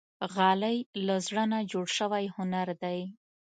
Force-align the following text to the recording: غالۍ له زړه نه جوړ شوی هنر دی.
غالۍ 0.33 0.77
له 1.05 1.15
زړه 1.27 1.43
نه 1.51 1.59
جوړ 1.71 1.85
شوی 1.97 2.25
هنر 2.35 2.67
دی. 2.83 2.99